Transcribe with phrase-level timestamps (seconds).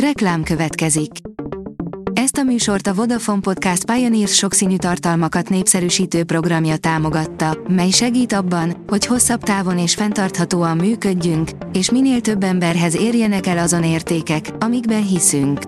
[0.00, 1.10] Reklám következik.
[2.12, 8.84] Ezt a műsort a Vodafone Podcast Pioneers sokszínű tartalmakat népszerűsítő programja támogatta, mely segít abban,
[8.86, 15.06] hogy hosszabb távon és fenntarthatóan működjünk, és minél több emberhez érjenek el azon értékek, amikben
[15.06, 15.60] hiszünk.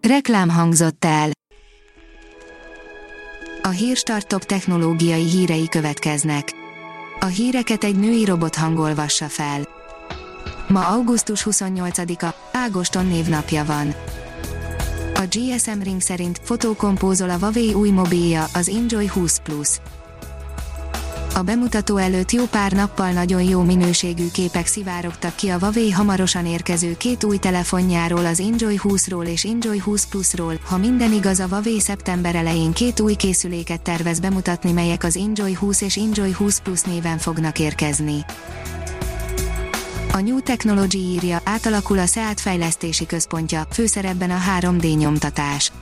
[0.00, 1.30] Reklám hangzott el.
[3.62, 6.52] A Hírstart technológiai hírei következnek.
[7.20, 9.82] A híreket egy női robot hangolvassa fel.
[10.74, 13.94] Ma augusztus 28-a, Ágoston névnapja van.
[15.14, 19.68] A GSM Ring szerint fotókompózol a Huawei új mobilja, az Enjoy 20 Plus.
[21.34, 26.46] A bemutató előtt jó pár nappal nagyon jó minőségű képek szivárogtak ki a Huawei hamarosan
[26.46, 30.58] érkező két új telefonjáról, az Enjoy 20-ról és Enjoy 20 Plus-ról.
[30.64, 35.54] Ha minden igaz, a Huawei szeptember elején két új készüléket tervez bemutatni, melyek az Enjoy
[35.54, 38.24] 20 és Enjoy 20 Plus néven fognak érkezni.
[40.14, 45.72] A New Technology írja, átalakul a SEAT fejlesztési központja, főszerepben a 3D nyomtatás.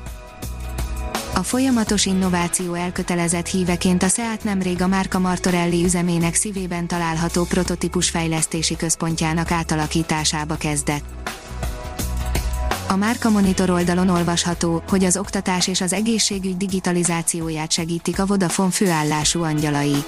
[1.35, 8.11] A folyamatos innováció elkötelezett híveként a SEAT nemrég a Márka Martorelli üzemének szívében található prototípus
[8.11, 11.05] fejlesztési központjának átalakításába kezdett.
[12.89, 18.71] A Márka Monitor oldalon olvasható, hogy az oktatás és az egészségügy digitalizációját segítik a Vodafone
[18.71, 20.05] főállású angyalai.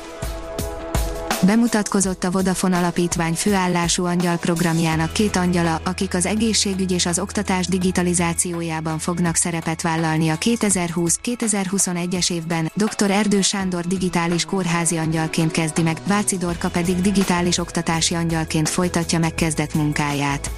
[1.47, 7.67] Bemutatkozott a Vodafone Alapítvány főállású angyal programjának két angyala, akik az egészségügy és az oktatás
[7.67, 12.71] digitalizációjában fognak szerepet vállalni a 2020-2021-es évben.
[12.75, 13.11] Dr.
[13.11, 19.75] Erdő Sándor digitális kórházi angyalként kezdi meg, Váci Dorka pedig digitális oktatási angyalként folytatja megkezdett
[19.75, 20.51] munkáját.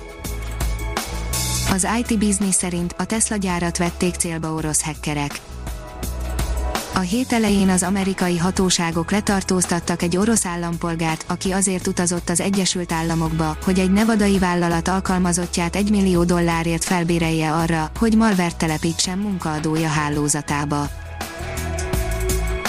[1.70, 5.40] Az IT Business szerint a Tesla gyárat vették célba orosz hackerek
[6.96, 12.92] a hét elején az amerikai hatóságok letartóztattak egy orosz állampolgárt, aki azért utazott az Egyesült
[12.92, 19.88] Államokba, hogy egy nevadai vállalat alkalmazottját egy millió dollárért felbérelje arra, hogy malvert telepítsen munkaadója
[19.88, 20.88] hálózatába.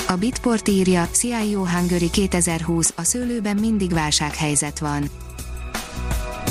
[0.07, 5.09] A Bitport írja, CIO Hungary 2020, a szőlőben mindig válsághelyzet van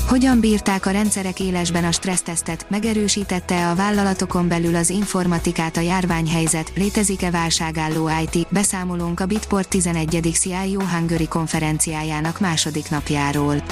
[0.06, 6.72] hogyan bírták a rendszerek élesben a stressztesztet, megerősítette a vállalatokon belül az informatikát a járványhelyzet,
[6.74, 10.30] létezik-e válságálló IT, beszámolunk a Bitport 11.
[10.32, 13.62] CIO Hungary konferenciájának második napjáról.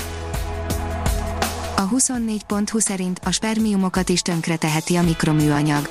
[1.76, 5.88] A 24.20 szerint a spermiumokat is tönkreteheti a mikroműanyag.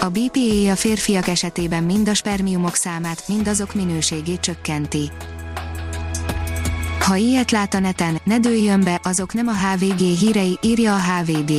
[0.00, 5.10] A BPA a férfiak esetében mind a spermiumok számát, mind azok minőségét csökkenti.
[7.02, 11.00] Ha ilyet lát a neten, ne dőljön be, azok nem a HVG hírei, írja a
[11.00, 11.52] HVD.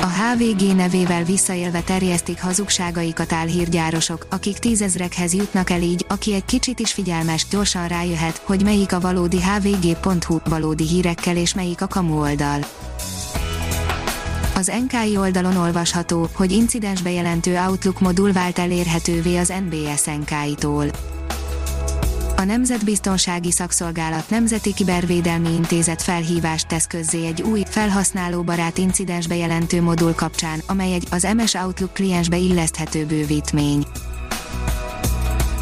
[0.00, 6.80] A HVG nevével visszaélve terjesztik hazugságaikat álhírgyárosok, akik tízezrekhez jutnak el így, aki egy kicsit
[6.80, 12.20] is figyelmes, gyorsan rájöhet, hogy melyik a valódi hvg.hu valódi hírekkel és melyik a kamu
[12.20, 12.60] oldal.
[14.54, 20.86] Az NKI oldalon olvasható, hogy incidens bejelentő Outlook modul vált elérhetővé az NBS NKI-tól
[22.44, 30.14] a Nemzetbiztonsági Szakszolgálat Nemzeti Kibervédelmi Intézet felhívást tesz közzé egy új, felhasználóbarát incidensbe jelentő modul
[30.14, 33.86] kapcsán, amely egy az MS Outlook kliensbe illeszthető bővítmény.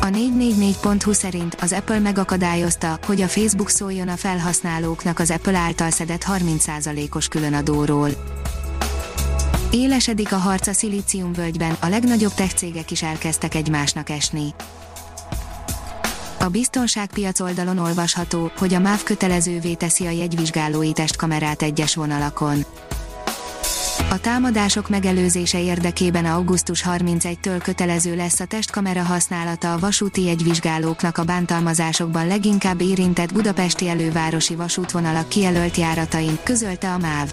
[0.00, 5.90] A 444.hu szerint az Apple megakadályozta, hogy a Facebook szóljon a felhasználóknak az Apple által
[5.90, 8.08] szedett 30%-os különadóról.
[9.70, 14.54] Élesedik a harc a szilíciumvölgyben, a legnagyobb tech cégek is elkezdtek egymásnak esni.
[16.42, 22.64] A biztonságpiac oldalon olvasható, hogy a MÁV kötelezővé teszi a jegyvizsgálói testkamerát egyes vonalakon.
[24.10, 31.24] A támadások megelőzése érdekében augusztus 31-től kötelező lesz a testkamera használata a vasúti jegyvizsgálóknak a
[31.24, 37.32] bántalmazásokban leginkább érintett budapesti elővárosi vasútvonalak kijelölt járatain, közölte a MÁV.